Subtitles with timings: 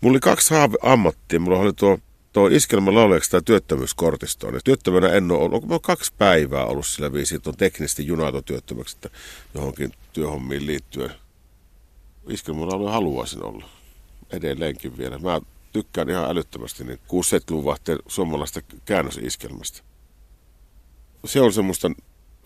[0.00, 1.40] Mulla oli kaksi ammattia.
[1.40, 1.98] Mulla oli tuo,
[2.32, 4.48] tuo iskelmä laulajaksi tämä työttömyyskortisto.
[4.48, 5.68] Ja työttömänä en ole ollut.
[5.68, 9.18] Mä kaksi päivää ollut sillä viisi, että on teknisesti junaatotyöttömäksi, että
[9.54, 11.10] johonkin työhommiin liittyen.
[12.28, 13.68] Iskelmä laulaja haluaisin olla.
[14.30, 15.18] Edelleenkin vielä.
[15.18, 15.40] Mä
[15.72, 19.82] tykkään ihan älyttömästi niin 6-7-luvun vahteen suomalaista käännösiskelmästä.
[21.24, 21.90] Se on semmoista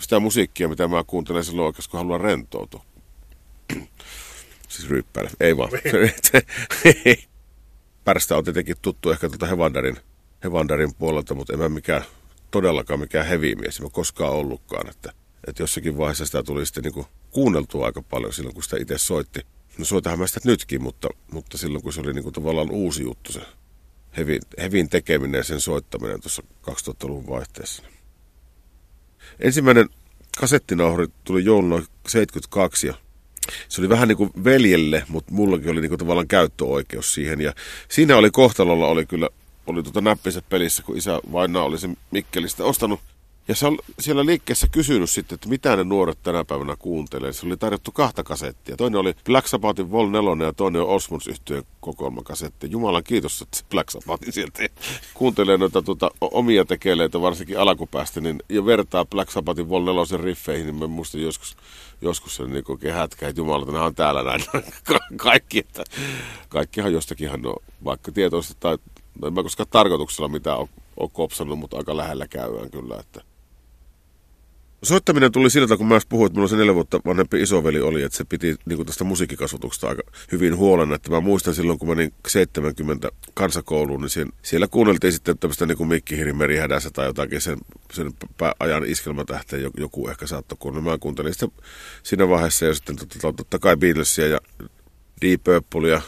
[0.00, 2.84] sitä musiikkia, mitä mä kuuntelen silloin oikeasti, kun haluan rentoutua.
[4.68, 5.30] siis ryyppäillä.
[5.40, 5.70] Ei vaan.
[8.04, 9.96] Pärstä on tietenkin tuttu ehkä tuolta Hevandarin,
[10.44, 12.02] Hevandarin puolelta, mutta en mä mikään,
[12.50, 13.80] todellakaan mikään hevimies.
[13.80, 14.90] Mä koskaan ollutkaan.
[14.90, 15.12] Että,
[15.46, 19.40] että jossakin vaiheessa sitä tuli sitten niin kuunneltua aika paljon silloin, kun sitä itse soitti.
[19.78, 23.32] No soitahan mä sitä nytkin, mutta, mutta silloin kun se oli niin tavallaan uusi juttu
[23.32, 23.40] se
[24.16, 27.82] hevin, hevin tekeminen ja sen soittaminen tuossa 2000-luvun vaihteessa.
[29.40, 29.88] Ensimmäinen
[30.38, 32.94] kasettinauhuri tuli jouluna 72 ja
[33.68, 37.40] se oli vähän niin kuin veljelle, mutta mullakin oli niin kuin tavallaan käyttöoikeus siihen.
[37.40, 37.52] Ja
[37.88, 39.28] siinä oli kohtalolla oli kyllä
[39.66, 43.00] oli tuota näppinsä pelissä, kun isä Vaina oli sen Mikkelistä ostanut
[43.48, 47.32] ja se on siellä liikkeessä kysynyt sitten, että mitä ne nuoret tänä päivänä kuuntelee.
[47.32, 48.76] Se oli tarjottu kahta kasettia.
[48.76, 51.62] Toinen oli Black Sabbathin Vol 4 ja toinen on Osmonds yhtyeen
[52.24, 52.70] kasetti.
[52.70, 54.66] Jumalan kiitos, että Black Sabbathin sieltä
[55.14, 60.66] kuuntelee noita tuota, omia tekeleitä, varsinkin alkupäästä, niin, ja vertaa Black Sabbathin Vol 4 riffeihin,
[60.66, 61.56] niin mä joskus,
[62.00, 64.44] joskus sen niin oikein hätkä, että Jumala, nämä on täällä näin
[65.16, 65.84] kaikki, että
[66.48, 68.78] kaikkihan jostakinhan on, vaikka tietoisesti tai
[69.26, 73.33] en mä koskaan tarkoituksella mitä on, on kopsannut, mutta aika lähellä käydään kyllä, että
[74.84, 78.18] Soittaminen tuli siltä, kun mä puhuin, että mulla se neljä vuotta vanhempi isoveli oli, että
[78.18, 80.92] se piti niin kuin tästä musiikkikasvatuksesta aika hyvin huolen.
[80.92, 85.66] Että mä muistan silloin, kun mä niin 70 kansakouluun, niin siellä, siellä kuunneltiin sitten tämmöistä
[85.66, 86.16] niin kuin Mikki
[86.60, 87.58] hädässä tai jotakin sen,
[87.92, 88.12] sen
[88.58, 90.90] ajan iskelmätähteen joku ehkä saattoi kuunnella.
[90.90, 91.52] Mä kuuntelin sitten
[92.02, 94.40] siinä vaiheessa jo sitten totta, totta kai Beatlesia ja
[95.22, 96.02] Deep Purplea,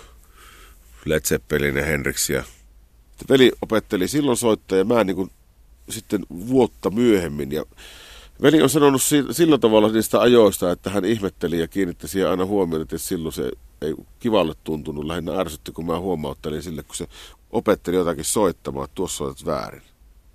[1.04, 2.44] Led Zeppelin ja Hendrixia.
[3.28, 5.30] Veli opetteli silloin soittaa ja mä niin kuin
[5.88, 7.64] sitten vuotta myöhemmin ja
[8.42, 12.82] Veli on sanonut sillä tavalla niistä ajoista, että hän ihmetteli ja kiinnitti siihen aina huomioon,
[12.82, 13.50] että silloin se
[13.82, 15.04] ei kivalle tuntunut.
[15.04, 17.06] Lähinnä ärsytti, kun mä huomauttelin sille, kun se
[17.50, 19.82] opetteli jotakin soittamaan, että tuossa olet väärin.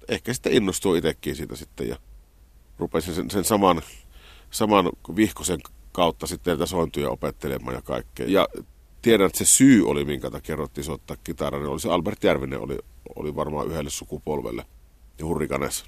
[0.07, 1.97] Ehkä sitten innostui itsekin siitä sitten ja
[2.79, 3.81] rupesin sen, sen saman,
[4.51, 5.59] saman vihkosen
[5.91, 8.25] kautta sitten näitä sointuja opettelemaan ja kaikkea.
[8.29, 8.47] Ja
[9.01, 12.59] tiedän, että se syy oli, minkä takia kerrottiin soittaa kitaraa, niin oli se Albert Järvinen,
[12.59, 12.77] oli,
[13.15, 14.65] oli varmaan yhdelle sukupolvelle
[15.19, 15.85] ja hurrikanessa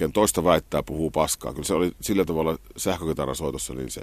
[0.00, 1.52] ken toista väittää, puhuu paskaa.
[1.52, 4.02] Kyllä se oli sillä tavalla sähkökitarasoitossa, niin se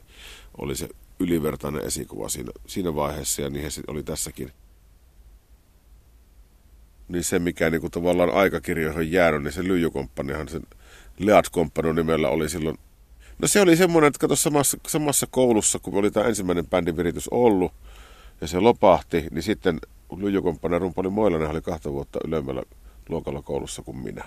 [0.58, 4.52] oli se ylivertainen esikuva siinä, siinä vaiheessa ja niihin se oli tässäkin.
[7.08, 10.64] Niin se, mikä niin kuin tavallaan aikakirjoihin on jäänyt, niin se lyijykomppanihan sen
[11.20, 12.78] Lead Company nimellä oli silloin.
[13.40, 17.28] No se oli semmoinen, että kato samassa, samassa koulussa, kun oli tämä ensimmäinen bändin viritys
[17.28, 17.72] ollut,
[18.42, 19.80] ja se lopahti, niin sitten
[20.18, 22.64] lyijykomppanin rumpali Moilanen oli kahta vuotta ylemmällä
[23.10, 24.24] luokalla koulussa kuin minä.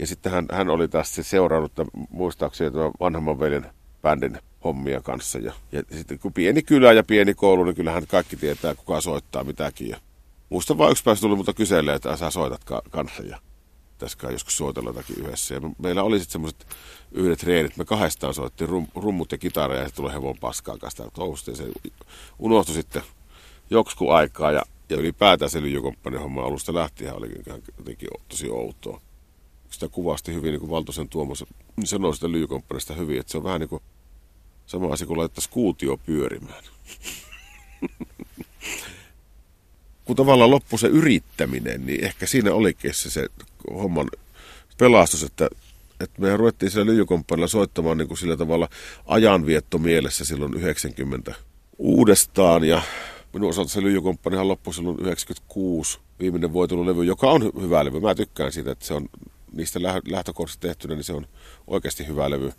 [0.00, 1.72] Ja sitten hän, hän oli tässä seurannut
[2.10, 3.66] muistaakseni tämän vanhemman veljen
[4.02, 5.38] bändin hommia kanssa.
[5.38, 9.44] Ja, ja sitten kun pieni kylä ja pieni koulu, niin kyllähän kaikki tietää, kuka soittaa
[9.44, 9.88] mitäkin.
[9.88, 9.96] Ja
[10.48, 13.22] muista vain yksi pääsi tuli mutta kyselee, että sä soitat ka- kanssa.
[13.22, 13.38] Ja
[13.92, 15.54] pitäisikään joskus soitella jotakin yhdessä.
[15.54, 16.66] Ja meillä oli sitten semmoiset
[17.12, 17.76] yhdet reenit.
[17.76, 21.56] Me kahdestaan soitti rum, rummut ja kitara ja sitten tuli hevon paskaa kanssa touhusta.
[21.56, 21.64] Se
[22.38, 23.02] unohtui sitten
[23.70, 24.52] joksikin aikaa.
[24.52, 27.28] Ja, ja ylipäätään se lyijykomppanin homma alusta lähtien oli
[27.76, 29.00] jotenkin tosi outoa
[29.70, 31.44] sitä kuvasti hyvin, niin kuin Valtosen Tuomas
[31.84, 33.82] sanoi sitä lyijykomppanista hyvin, että se on vähän niin kuin
[34.66, 36.64] sama asia kuin laittaisi kuutio pyörimään.
[40.04, 43.26] kun tavallaan loppu se yrittäminen, niin ehkä siinä olikin se, se
[43.74, 44.08] homman
[44.78, 45.48] pelastus, että,
[46.00, 48.68] että me ruvettiin siellä lyijykomppanilla soittamaan niin kuin sillä tavalla
[49.06, 51.34] ajanvietto mielessä silloin 90
[51.78, 52.82] uudestaan ja
[53.32, 58.00] minun osalta se lyijykomppanihan loppui silloin 96 viimeinen voitelulevy, joka on hyvä levy.
[58.00, 59.08] Mä tykkään siitä, että se on
[59.52, 61.26] niistä lähtökohdista tehtynä, niin se on
[61.66, 62.52] oikeasti hyvä levy.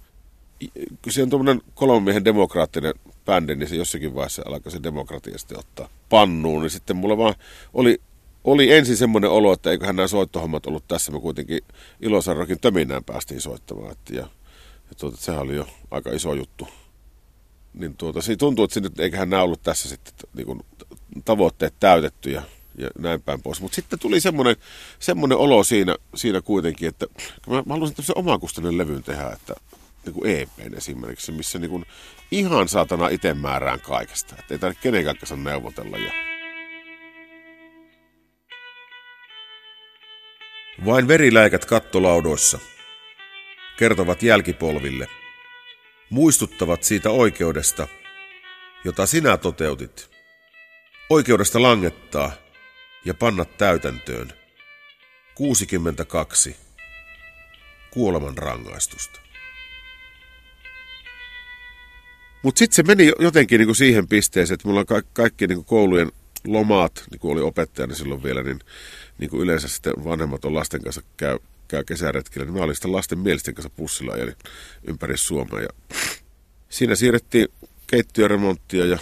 [1.04, 2.94] Kun se on tuommoinen kolmen miehen demokraattinen
[3.26, 6.62] bändi, niin se jossakin vaiheessa alkoi se demokratia sitten ottaa pannuun.
[6.62, 7.36] Niin sitten mulla vaan
[7.74, 8.02] oli,
[8.44, 11.12] oli ensin semmoinen olo, että eiköhän nämä soittohommat ollut tässä.
[11.12, 11.60] Me kuitenkin
[12.02, 13.92] Ilosarrokin töminään päästiin soittamaan.
[13.92, 14.22] Että ja,
[14.90, 16.68] ja tuota, sehän oli jo aika iso juttu.
[17.74, 20.60] Niin tuota, se tuntuu, että sinne, eiköhän nämä ollut tässä sitten niin kuin,
[21.26, 22.42] tavoitteet täytetty ja
[22.82, 23.62] ja näin päin pois.
[23.62, 24.56] Mutta sitten tuli semmoinen,
[25.00, 27.08] semmoinen olo siinä, siinä kuitenkin, että
[27.48, 29.56] mä, mä haluaisin tämmöisen omakustainen levyn tehdä, että
[30.06, 31.86] niin kuin EPn esimerkiksi, missä niin kuin
[32.32, 34.36] ihan saatana itse määrään kaikesta.
[34.40, 35.98] Että ei tarvitse kenenkään kanssa neuvotella.
[35.98, 36.12] Ja...
[40.86, 42.60] Vain veriläikät kattolaudoissa
[43.78, 45.08] kertovat jälkipolville,
[46.10, 47.88] muistuttavat siitä oikeudesta,
[48.84, 50.10] jota sinä toteutit.
[51.10, 52.32] Oikeudesta langettaa–
[53.06, 54.34] ja panna täytäntöön
[55.36, 56.56] 62
[57.92, 59.22] kuoleman rangaistusta.
[62.44, 66.12] Mutta sitten se meni jotenkin niinku siihen pisteeseen, että mulla on ka- kaikki niinku koulujen
[66.48, 68.60] lomaat, niin kuin oli opettajana silloin vielä, niin,
[69.18, 72.92] niin kuin yleensä sitten vanhemmat on lasten kanssa käy, käy kesäretkillä, niin mä olin sitten
[72.92, 74.34] lasten mielisten kanssa pussilla ja
[74.88, 75.62] ympäri Suomea.
[75.62, 75.70] Ja
[76.70, 77.48] siinä siirrettiin
[77.88, 79.00] keittiöremonttia ja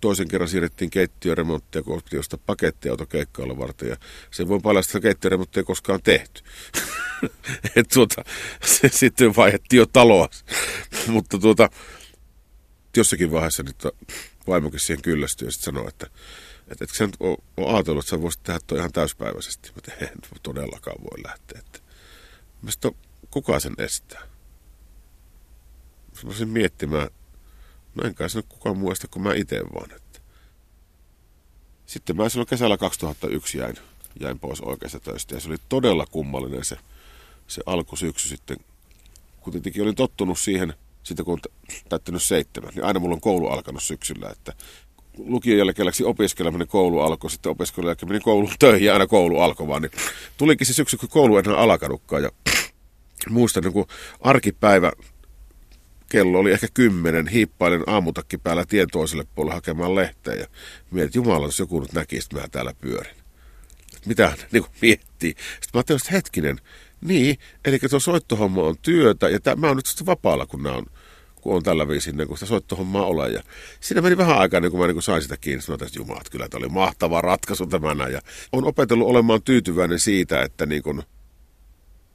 [0.00, 3.06] toisen kerran siirrettiin keittiöremonttia, kun piti ostaa pakettiauto
[3.58, 3.88] varten.
[3.88, 3.96] Ja
[4.30, 6.42] se voi paljastaa, että keittiöremonttia ei koskaan tehty.
[7.76, 8.24] Et tuota,
[8.64, 10.28] se sitten vaihdettiin jo taloa.
[11.06, 11.70] Mutta tuota,
[12.96, 13.82] jossakin vaiheessa nyt
[14.46, 16.06] vaimokin siihen kyllästyi ja sitten sanoi, että
[16.70, 19.72] että et sä ole, ole ajatellut, että sä voisit tehdä toi ihan täyspäiväisesti.
[19.74, 21.58] Mä en todellakaan voi lähteä.
[21.58, 21.78] Että.
[22.62, 22.92] Mä sitten,
[23.30, 24.20] kuka sen estää?
[26.14, 27.08] Mä voisin miettimään,
[27.98, 29.90] no enkä se kukaan muista kuin mä itse vaan.
[29.96, 30.20] Että.
[31.86, 33.76] Sitten mä silloin kesällä 2001 jäin,
[34.20, 36.76] jäin pois oikeasta töistä ja se oli todella kummallinen se,
[37.46, 38.56] se alkusyksy sitten.
[39.40, 41.40] Kun tietenkin olin tottunut siihen, sitten kun on
[41.88, 44.52] täyttänyt seitsemän, niin aina mulla on koulu alkanut syksyllä, että
[45.18, 49.68] lukion jälkeen opiskeleminen, koulu alkoi, sitten opiskelun jälkeen meni koulun töihin ja aina koulu alkoi
[49.68, 49.82] vaan.
[49.82, 49.92] Niin
[50.36, 52.30] tulikin se syksy, kun koulu enää alkanutkaan ja
[53.28, 53.86] muistan niin
[54.20, 54.92] arkipäivä
[56.08, 60.46] kello oli ehkä kymmenen, hiippailen aamutakki päällä tien toiselle puolelle hakemaan lehteä ja
[60.90, 63.16] mietin, Jumala, jos joku nyt näkisi, että mä täällä pyörin.
[64.06, 65.30] Mitä niin kuin miettii.
[65.30, 66.60] Sitten mä ajattelin, että hetkinen,
[67.00, 70.76] niin, eli tuo soittohomma on työtä ja tämä, mä oon nyt sitten vapaalla, kun nämä
[70.76, 70.86] on
[71.40, 73.28] kun on tällä viisin, niin kun sitä soittohommaa ole.
[73.28, 73.42] Ja
[73.80, 76.30] siinä meni vähän aikaa, niin kun mä niin kun sain sitä kiinni, sanoin, että jumalat,
[76.30, 78.08] kyllä tämä oli mahtava ratkaisu tämänä.
[78.08, 78.20] Ja
[78.52, 81.02] on opetellut olemaan tyytyväinen siitä, että niin kun,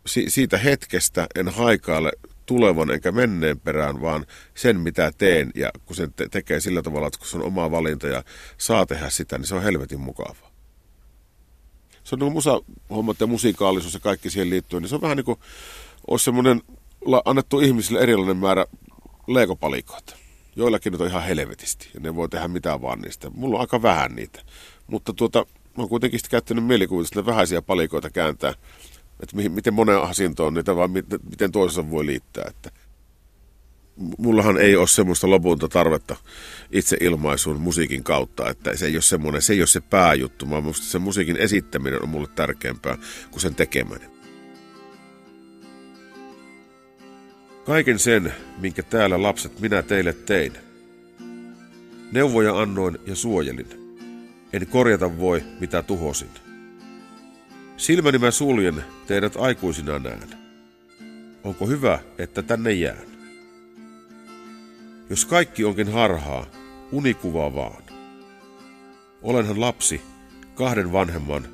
[0.06, 2.12] si- siitä hetkestä en haikaile
[2.46, 4.26] tulevan enkä menneen perään, vaan
[4.56, 5.52] sen mitä teen.
[5.56, 8.24] Ja kun sen te- tekee sillä tavalla, että kun se on oma valinta ja
[8.58, 10.52] saa tehdä sitä, niin se on helvetin mukavaa.
[12.04, 15.26] Se on niin musahommat ja musiikaalisuus ja kaikki siihen liittyen, niin se on vähän niin
[15.26, 15.40] kuin
[16.08, 16.62] olisi semmoinen
[17.26, 18.66] annettu ihmisille erilainen määrä
[19.28, 20.16] leikopalikoita.
[20.56, 23.30] Joillakin nyt on ihan helvetisti ja ne voi tehdä mitään vaan niistä.
[23.30, 24.42] Mulla on aika vähän niitä.
[24.88, 28.54] Mutta tuota, mä oon kuitenkin sitten käyttänyt mielikuvitusta vähäisiä palikoita kääntää,
[29.24, 32.46] että mihin, miten monen asintoon niitä vaan miten, miten toisensa voi liittää.
[32.50, 32.72] Että
[34.18, 36.16] mullahan ei ole semmoista lopulta tarvetta
[36.72, 40.64] itse ilmaisuun musiikin kautta, että se ei ole semmoinen, se ei ole se pääjuttu, vaan
[40.64, 42.98] musta se musiikin esittäminen on mulle tärkeämpää
[43.32, 44.14] kuin sen tekeminen.
[47.66, 50.54] Kaiken sen, minkä täällä lapset minä teille tein.
[52.12, 53.98] Neuvoja annoin ja suojelin.
[54.54, 56.43] En korjata voi, mitä tuhosin.
[57.78, 60.30] Silmäni mä suljen, teidät aikuisina näen.
[61.44, 63.08] Onko hyvä, että tänne jään?
[65.10, 66.46] Jos kaikki onkin harhaa,
[66.92, 67.84] unikuva vaan.
[69.22, 70.02] Olenhan lapsi,
[70.56, 71.48] kahden vanhemman,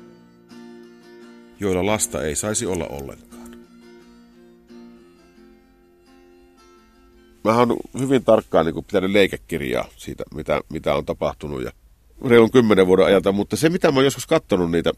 [1.60, 3.30] joilla lasta ei saisi olla ollenkaan.
[7.44, 11.72] mä oon hyvin tarkkaan niin pitänyt leikekirjaa siitä, mitä, mitä on tapahtunut ja
[12.28, 14.92] reilun kymmenen vuoden ajalta, mutta se mitä mä oon joskus katsonut niitä,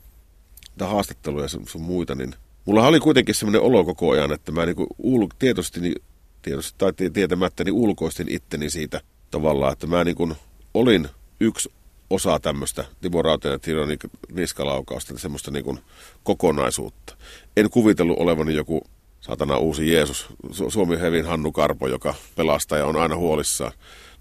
[0.73, 2.35] niitä haastatteluja ja sun, muita, niin
[2.65, 5.95] mulla oli kuitenkin semmoinen olo koko ajan, että mä niin kuin ul, tietoisesti, niin,
[6.43, 10.35] tietoisesti tai tietämättä niin ulkoistin itteni siitä tavallaan, että mä niin kuin
[10.75, 11.09] olin
[11.41, 11.73] yksi
[12.11, 13.87] osa tämmöistä Timo Rauteen ja Tiro
[14.33, 15.79] niskalaukausta, semmoista niin kuin
[16.23, 17.17] kokonaisuutta.
[17.57, 18.83] En kuvitellut olevani joku
[19.21, 20.27] saatana uusi Jeesus,
[20.69, 23.73] Suomi Hevin Hannu Karpo, joka pelastaa ja on aina huolissaan,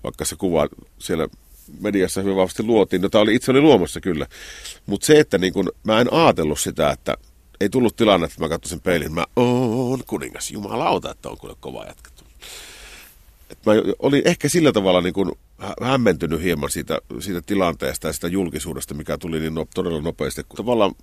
[0.03, 0.67] vaikka se kuva
[0.99, 1.27] siellä
[1.79, 4.27] mediassa hyvin vahvasti luotiin, jota oli, itse oli luomassa kyllä.
[4.85, 7.17] Mutta se, että niin kun, mä en ajatellut sitä, että
[7.61, 11.85] ei tullut tilanne, että mä katsoin peilin, mä oon kuningas, jumalauta, että on kuule kova
[11.85, 12.23] jatkettu.
[13.49, 15.37] Et mä olin ehkä sillä tavalla niin kun
[15.81, 20.41] hämmentynyt hieman siitä, siitä tilanteesta ja sitä julkisuudesta, mikä tuli niin no, todella nopeasti.
[20.55, 20.95] Tavallaan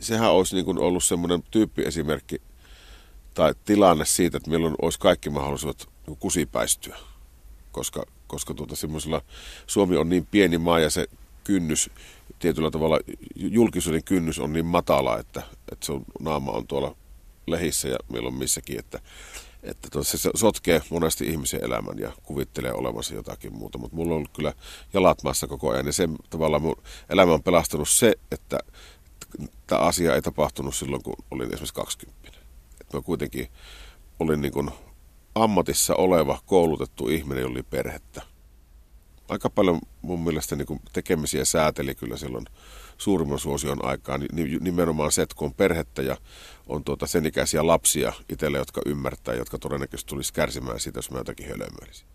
[0.00, 2.54] sehän olisi niin kun ollut semmoinen tyyppiesimerkki esimerkki
[3.34, 6.96] tai tilanne siitä, että milloin olisi kaikki mahdollisuudet niin kusipäistyä.
[7.72, 9.22] Koska, koska tuota, semmoisella
[9.66, 11.06] Suomi on niin pieni maa ja se
[11.44, 11.90] kynnys,
[12.38, 12.98] tietyllä tavalla
[13.36, 16.96] julkisuuden kynnys on niin matala, että, että se on, naama on tuolla
[17.46, 19.00] lehissä ja milloin missäkin, että,
[19.62, 23.78] että tuota, se sotkee monesti ihmisen elämän ja kuvittelee olevansa jotakin muuta.
[23.78, 24.52] Mutta mulla on ollut kyllä
[24.92, 28.58] jalat maassa koko ajan ja se tavallaan mun elämä on pelastunut se, että
[29.66, 32.38] tämä asia ei tapahtunut silloin, kun olin esimerkiksi 20
[32.92, 33.48] mä kuitenkin
[34.18, 34.70] olin niin kuin
[35.34, 38.22] ammatissa oleva, koulutettu ihminen, jolla oli perhettä.
[39.28, 42.46] Aika paljon mun mielestä niin tekemisiä sääteli kyllä silloin
[42.98, 46.16] suurimman suosion aikaa, niin nimenomaan se, että kun on perhettä ja
[46.66, 51.18] on tuota sen ikäisiä lapsia itselle, jotka ymmärtää, jotka todennäköisesti tulisi kärsimään siitä, jos mä
[51.18, 52.06] jotakin hölmöilisin.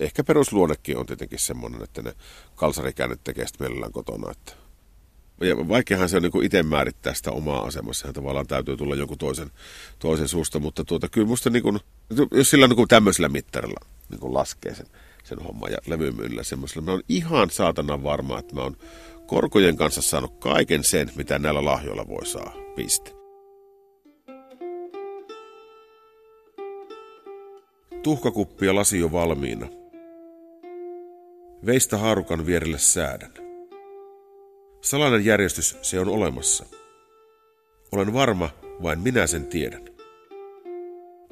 [0.00, 2.14] Ehkä perusluonnekin on tietenkin semmoinen, että ne
[2.54, 4.52] kalsarikäännöt tekee sitten mielellään kotona, että
[5.68, 8.06] vaikeahan se on niin itse määrittää sitä omaa asemassa.
[8.06, 9.50] Ja tavallaan täytyy tulla jonkun toisen,
[9.98, 10.58] toisen suusta.
[10.58, 11.78] Mutta tuota, kyllä musta niin kuin,
[12.32, 13.80] jos sillä niin tämmöisellä mittarilla
[14.10, 14.86] niin kuin laskee sen,
[15.24, 18.76] sen homman ja levymyynnillä semmoisella, mä oon ihan saatana varma, että mä oon
[19.26, 22.52] korkojen kanssa saanut kaiken sen, mitä näillä lahjoilla voi saa.
[22.76, 23.12] Piste.
[28.02, 29.68] Tuhkakuppi ja lasi jo valmiina.
[31.66, 33.47] Veistä haarukan vierelle säädän.
[34.80, 36.64] Salainen järjestys se on olemassa.
[37.92, 38.50] Olen varma,
[38.82, 39.88] vain minä sen tiedän.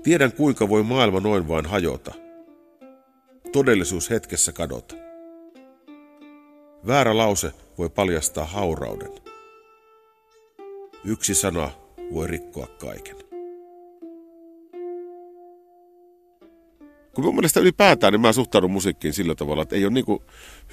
[0.02, 2.14] Tiedän kuinka voi maailma noin vain hajota.
[3.52, 4.94] Todellisuus hetkessä kadota.
[6.86, 9.12] Väärä lause voi paljastaa haurauden.
[11.04, 11.70] Yksi sana
[12.14, 13.25] voi rikkoa kaiken.
[17.16, 20.22] Kun mun mielestä ylipäätään, niin mä suhtaudun musiikkiin sillä tavalla, että ei ole niinku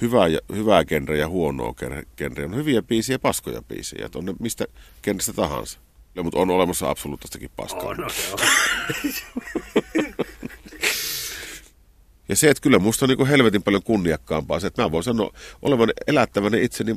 [0.00, 1.74] hyvää, ja, hyvää genreä ja huonoa
[2.16, 2.46] genreä.
[2.46, 4.64] On hyviä biisiä ja paskoja biisiä, että on ne mistä
[5.02, 5.78] genrestä tahansa.
[6.14, 7.82] Ja, mutta on olemassa absoluuttistakin paskaa.
[7.82, 7.96] On.
[12.28, 15.32] ja se, että kyllä musta on niin helvetin paljon kunniakkaampaa se, että mä voin sanoa
[15.62, 16.96] olevan elättäväni itseni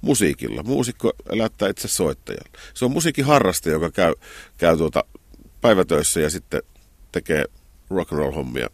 [0.00, 0.62] musiikilla.
[0.62, 2.52] Muusikko elättää itse soittajan.
[2.74, 4.14] Se on musiikin harrastaja, joka käy,
[4.56, 5.04] käy tuota
[5.60, 6.62] päivätöissä ja sitten
[7.12, 7.44] tekee
[7.90, 8.68] rock and roll hommia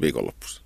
[0.00, 0.62] viikonloppuisin.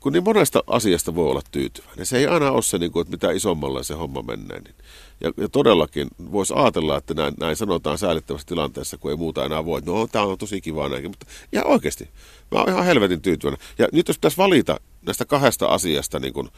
[0.00, 2.06] Kun niin monesta asiasta voi olla tyytyväinen.
[2.06, 4.60] Se ei aina ole se, niin kuin, että mitä isommalla se homma menee.
[4.60, 4.74] Niin.
[5.20, 9.64] Ja, ja todellakin voisi ajatella, että näin, näin sanotaan säällittävässä tilanteessa, kun ei muuta enää
[9.64, 9.80] voi.
[9.80, 12.08] No, tämä on tosi kiva näinkin, mutta ihan oikeasti.
[12.50, 13.66] Mä oon ihan helvetin tyytyväinen.
[13.78, 16.50] Ja nyt jos pitäisi valita näistä kahdesta asiasta, niin kun,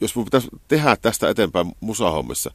[0.00, 2.50] jos mun pitäisi tehdä tästä eteenpäin musahommissa,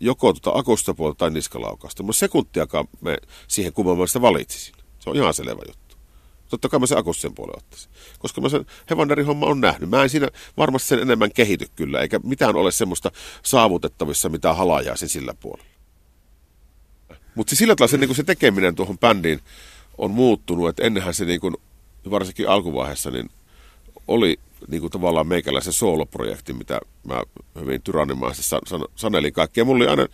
[0.00, 2.02] joko tuota akusta puolta tai niskalaukasta.
[2.02, 4.74] Mä sekuntiakaan me siihen kumman sitä valitsisin.
[4.98, 5.89] Se on ihan selvä juttu.
[6.50, 7.90] Totta kai mä sen akusten puolen ottaisin.
[8.18, 9.90] Koska mä sen Hevanderin homma on nähnyt.
[9.90, 13.10] Mä en siinä varmasti sen enemmän kehity kyllä, eikä mitään ole semmoista
[13.42, 15.70] saavutettavissa, mitä halajaisin sillä puolella.
[17.34, 19.40] Mutta sillä tavalla se, niin se tekeminen tuohon bändiin
[19.98, 21.56] on muuttunut, että ennenhän se niin kuin,
[22.10, 23.30] varsinkin alkuvaiheessa niin
[24.08, 24.38] oli
[24.68, 27.22] niin kuin tavallaan meikäläisen sooloprojekti, mitä mä
[27.60, 29.64] hyvin tyrannimaisesti san, san, sanelin kaikkea.
[29.64, 30.06] Mulla oli aina,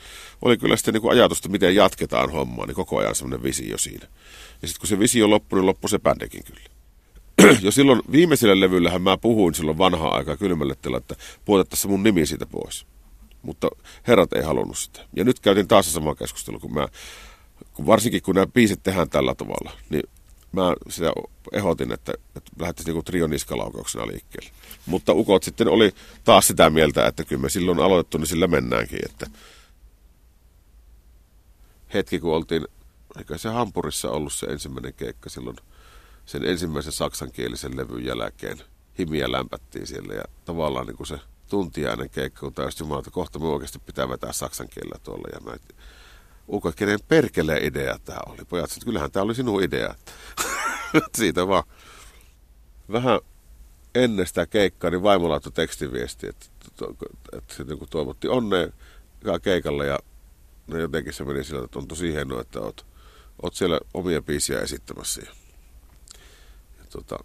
[0.43, 4.07] oli kyllä sitten niin kuin ajatusta, miten jatketaan hommaa, niin koko ajan semmoinen visio siinä.
[4.63, 6.77] Ja sitten kun se visio loppui, niin loppui se bändekin kyllä.
[7.63, 12.47] jo silloin viimeisellä levyllähän mä puhuin silloin vanhaa aikaa kylmälle että puotettaisiin mun nimi siitä
[12.47, 12.87] pois.
[13.43, 13.69] Mutta
[14.07, 15.01] herrat ei halunnut sitä.
[15.17, 16.89] Ja nyt käytin taas sama keskustelu, kun mä,
[17.73, 20.03] kun varsinkin kun nämä biisit tehdään tällä tavalla, niin
[20.61, 21.13] mä sitä
[21.53, 24.51] ehdotin, että, että lähdettäisiin niinku trion niskalaukauksena liikkeelle.
[24.87, 25.95] Mutta ukot sitten oli
[26.25, 28.99] taas sitä mieltä, että kyllä me silloin aloitettu, niin sillä mennäänkin.
[29.05, 29.27] Että
[31.95, 32.67] hetki, kun oltiin,
[33.19, 35.57] eikä se Hampurissa ollut se ensimmäinen keikka silloin
[36.27, 38.59] sen ensimmäisen saksankielisen levyn jälkeen.
[38.99, 43.39] Himiä lämpättiin siellä ja tavallaan niin kuin se tuntiainen keikka, kun täysin jumala, että kohta
[43.39, 44.69] me oikeasti pitää vetää saksan
[45.05, 45.29] tuolla.
[45.33, 45.57] Ja mä
[46.49, 48.45] Uko, kenen perkeleen idea tämä oli.
[48.49, 49.95] Pojat, että kyllähän tämä oli sinun idea.
[51.17, 51.65] Siitä vaan
[52.93, 53.21] vähän
[53.95, 56.85] ennen sitä keikkaa, niin vaimo laittoi tekstiviesti, että, että,
[57.33, 58.69] että niin toivotti onnea
[59.43, 59.99] keikalle ja
[60.67, 62.87] no jotenkin se meni sillä, että on tosi hienoa, että oot,
[63.43, 65.21] oot siellä omia biisiä esittämässä.
[65.21, 65.31] Ja,
[66.79, 67.19] ja tota,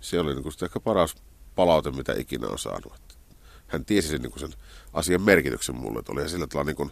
[0.00, 1.14] se oli niin kuin ehkä paras
[1.54, 2.92] palaute, mitä ikinä on saanut.
[3.66, 4.52] Hän tiesi sen, niin kuin sen
[4.92, 6.90] asian merkityksen mulle, että oli sillä tavalla niin kuin,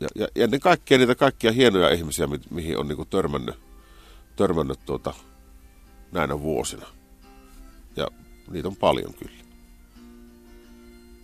[0.00, 3.54] ja, ja, ja ennen kaikkea niitä kaikkia hienoja ihmisiä, mi, mihin on niin kuin törmännyt,
[4.36, 5.14] törmännyt tuota,
[6.12, 6.86] näinä vuosina.
[7.96, 8.08] Ja
[8.50, 9.46] niitä on paljon kyllä.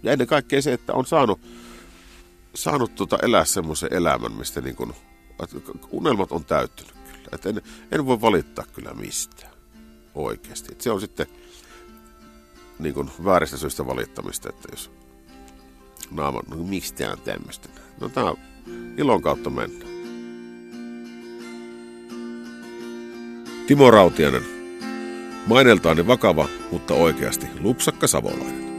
[0.02, 1.41] Ja ennen kaikkea se, että on saanut,
[2.55, 4.95] saanut tuota elää semmoisen elämän, mistä niin kuin,
[5.91, 7.29] unelmat on täyttynyt kyllä.
[7.33, 7.62] Että en,
[7.93, 9.52] en voi valittaa kyllä mistään
[10.14, 10.73] oikeasti.
[10.73, 11.26] Että se on sitten
[12.79, 14.91] niin kuin vääristä syystä valittamista, että jos
[16.11, 17.69] naama, no miksi tämä on tämmöistä?
[18.00, 18.35] No tämä
[18.99, 19.85] ilon kautta mennä.
[23.66, 24.42] Timo Rautianen.
[25.47, 28.72] Maineltaani vakava, mutta oikeasti lupsakka savolainen.